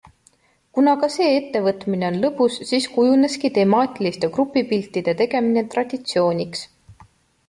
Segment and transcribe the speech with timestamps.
[0.75, 6.65] Kuna ka see ettevõtmine on lõbus, siis kujuneski temaatiliste grupipiltide tegemine traditsiooniks.